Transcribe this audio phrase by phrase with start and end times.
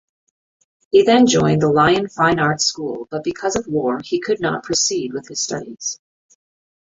[0.89, 4.63] He then joined the Lyon Fine Arts School, but because of war, he could not
[4.63, 5.99] proceed with his studies.